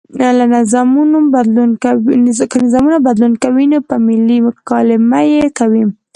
که 0.19 0.29
نظامونه 0.55 1.19
بدلون 3.07 3.31
کوي 3.43 3.65
نو 3.71 3.79
په 3.89 3.95
ملي 4.07 4.37
مکالمه 4.47 5.21
یې 5.33 5.45
کوي. 5.59 5.83